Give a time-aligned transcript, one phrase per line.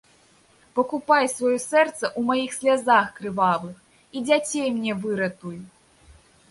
[0.77, 3.77] Пакупай сваё сэрца ў маіх слязах крывавых
[4.15, 5.57] і дзяцей мне выратуй!